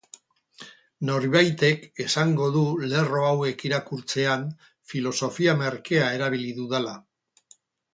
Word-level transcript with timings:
Norbaitek 1.09 1.85
esango 2.05 2.49
du 2.57 2.65
lerro 2.95 3.21
hauek 3.29 3.63
irakurtzean, 3.71 4.51
filosofia 4.95 5.59
merkea 5.65 6.13
erabili 6.21 6.55
dudala. 6.63 7.03